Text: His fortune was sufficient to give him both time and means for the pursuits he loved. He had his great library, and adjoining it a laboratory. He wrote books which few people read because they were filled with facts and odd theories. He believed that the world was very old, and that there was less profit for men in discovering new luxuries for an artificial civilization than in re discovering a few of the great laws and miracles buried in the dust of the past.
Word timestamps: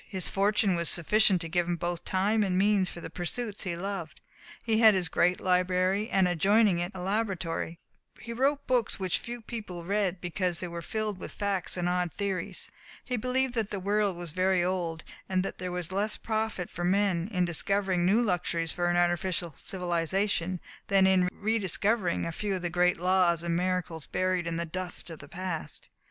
His 0.07 0.27
fortune 0.27 0.73
was 0.73 0.89
sufficient 0.89 1.41
to 1.41 1.47
give 1.47 1.67
him 1.67 1.75
both 1.75 2.03
time 2.05 2.41
and 2.41 2.57
means 2.57 2.89
for 2.89 3.01
the 3.01 3.11
pursuits 3.11 3.61
he 3.65 3.77
loved. 3.77 4.19
He 4.63 4.79
had 4.79 4.95
his 4.95 5.09
great 5.09 5.39
library, 5.39 6.09
and 6.09 6.27
adjoining 6.27 6.79
it 6.79 6.91
a 6.95 6.99
laboratory. 6.99 7.77
He 8.19 8.33
wrote 8.33 8.65
books 8.65 8.99
which 8.99 9.19
few 9.19 9.41
people 9.41 9.83
read 9.83 10.19
because 10.19 10.59
they 10.59 10.67
were 10.67 10.81
filled 10.81 11.19
with 11.19 11.31
facts 11.31 11.77
and 11.77 11.87
odd 11.87 12.11
theories. 12.13 12.71
He 13.05 13.15
believed 13.15 13.53
that 13.53 13.69
the 13.69 13.79
world 13.79 14.17
was 14.17 14.31
very 14.31 14.63
old, 14.63 15.03
and 15.29 15.43
that 15.43 15.59
there 15.59 15.71
was 15.71 15.91
less 15.91 16.17
profit 16.17 16.71
for 16.71 16.83
men 16.83 17.27
in 17.31 17.45
discovering 17.45 18.03
new 18.03 18.23
luxuries 18.23 18.73
for 18.73 18.89
an 18.89 18.97
artificial 18.97 19.51
civilization 19.51 20.59
than 20.87 21.05
in 21.05 21.29
re 21.31 21.59
discovering 21.59 22.25
a 22.25 22.31
few 22.31 22.55
of 22.55 22.63
the 22.63 22.71
great 22.71 22.97
laws 22.99 23.43
and 23.43 23.55
miracles 23.55 24.07
buried 24.07 24.47
in 24.47 24.57
the 24.57 24.65
dust 24.65 25.11
of 25.11 25.19
the 25.19 25.27
past. 25.29 25.89